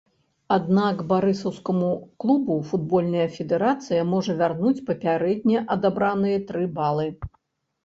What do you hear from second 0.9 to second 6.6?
барысаўскаму клубу футбольная федэрацыя можа вярнуць папярэдне адабраныя